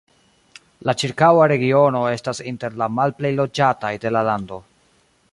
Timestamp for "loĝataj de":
3.41-4.13